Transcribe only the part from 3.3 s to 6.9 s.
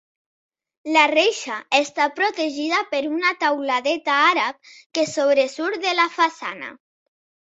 teuladeta àrab que sobresurt de la façana.